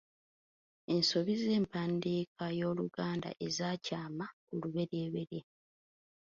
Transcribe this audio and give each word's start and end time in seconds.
Ensobi 0.93 1.33
z'empandiika 1.41 2.45
y'Oluganda 2.59 3.29
ezakyama 3.47 4.25
olubereberye. 4.53 5.41